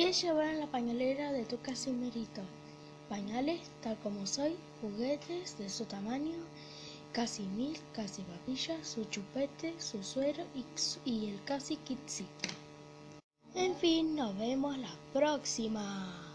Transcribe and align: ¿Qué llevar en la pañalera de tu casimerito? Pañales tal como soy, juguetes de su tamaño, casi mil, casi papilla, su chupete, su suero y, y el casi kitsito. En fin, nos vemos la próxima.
¿Qué 0.00 0.14
llevar 0.14 0.46
en 0.46 0.60
la 0.60 0.66
pañalera 0.66 1.30
de 1.30 1.44
tu 1.44 1.60
casimerito? 1.60 2.40
Pañales 3.10 3.60
tal 3.82 3.98
como 3.98 4.26
soy, 4.26 4.56
juguetes 4.80 5.58
de 5.58 5.68
su 5.68 5.84
tamaño, 5.84 6.38
casi 7.12 7.42
mil, 7.42 7.78
casi 7.92 8.22
papilla, 8.22 8.82
su 8.82 9.04
chupete, 9.04 9.78
su 9.78 10.02
suero 10.02 10.42
y, 10.54 10.64
y 11.04 11.28
el 11.28 11.44
casi 11.44 11.76
kitsito. 11.76 12.48
En 13.54 13.76
fin, 13.76 14.16
nos 14.16 14.38
vemos 14.38 14.78
la 14.78 14.96
próxima. 15.12 16.29